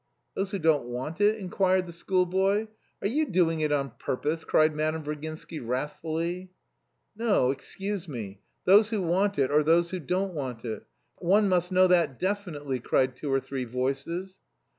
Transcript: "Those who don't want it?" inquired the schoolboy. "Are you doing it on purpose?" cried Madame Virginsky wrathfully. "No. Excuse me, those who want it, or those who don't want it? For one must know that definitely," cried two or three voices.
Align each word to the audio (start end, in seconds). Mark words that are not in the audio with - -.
"Those 0.33 0.49
who 0.49 0.57
don't 0.57 0.85
want 0.85 1.21
it?" 1.21 1.35
inquired 1.37 1.85
the 1.85 1.91
schoolboy. 1.91 2.67
"Are 3.03 3.07
you 3.07 3.23
doing 3.27 3.59
it 3.59 3.71
on 3.71 3.91
purpose?" 3.99 4.43
cried 4.43 4.75
Madame 4.75 5.03
Virginsky 5.03 5.59
wrathfully. 5.59 6.49
"No. 7.15 7.51
Excuse 7.51 8.07
me, 8.07 8.41
those 8.65 8.89
who 8.89 9.03
want 9.03 9.37
it, 9.37 9.51
or 9.51 9.61
those 9.61 9.91
who 9.91 9.99
don't 9.99 10.33
want 10.33 10.65
it? 10.65 10.81
For 11.19 11.27
one 11.27 11.47
must 11.47 11.71
know 11.71 11.85
that 11.85 12.17
definitely," 12.17 12.79
cried 12.79 13.15
two 13.15 13.31
or 13.31 13.39
three 13.39 13.65
voices. 13.65 14.39